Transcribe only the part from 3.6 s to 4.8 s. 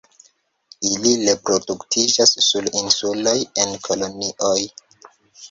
en kolonioj.